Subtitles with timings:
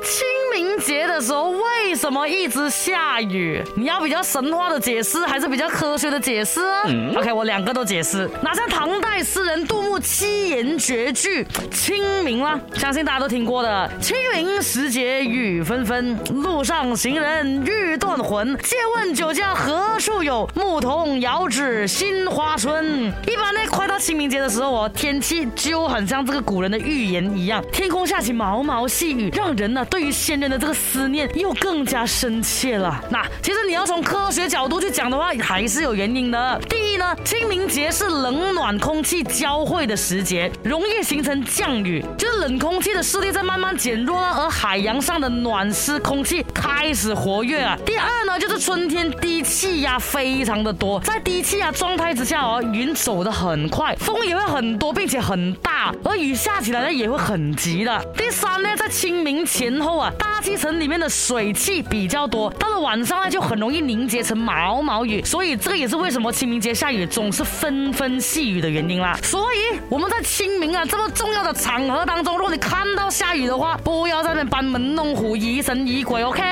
[0.03, 0.22] 清
[0.54, 3.62] 明节的时候为什么一直下雨？
[3.76, 6.60] 你要比较神话的解释，还是比较科学的解释
[7.16, 8.28] ？OK，我两个都解释。
[8.42, 13.90] 哪像唐代诗人杜牧七言绝句《清明》了，相信大家都听过的。
[14.00, 18.56] 清明时节雨纷纷，路上行人欲断魂。
[18.62, 19.88] 借问酒家何？
[20.09, 23.12] 处有牧童遥指杏花村。
[23.26, 23.87] 一般那块。
[23.98, 33.03] 清明节的时候哦，天气就很像这个古人的预言一样，天空下起毛毛细雨，让人呢对于先人的这个思念又更加深切了。
[33.11, 36.61] 那其实你要从科学角度去讲的话，还是有原因的。
[36.69, 47.77] 第一呢，清明节是冷暖空气交汇的时节，容易形成降雨，就是冷空气的势力在慢慢减弱了，而海洋上的暖湿空气开始活跃了。
[47.84, 53.88] 第二呢，就是春天低气压非常的多，在低气压状态之下哦，云走得很快。
[53.97, 58.05] 风也会很多，并且很大，而雨下起来呢也会很急的。
[58.17, 69.19] 第三呢，在清明前后啊，大气层里面的水汽比较多，到了晚上呢就很容易凝结成毛毛雨，所以这个也是为什么清明节下雨总是纷纷细雨的原因啦。
[69.22, 76.45] 所以我们在清明啊这么重要的场合当中，如果你看到下雨的话，不要在那班门弄斧、疑神疑鬼，OK？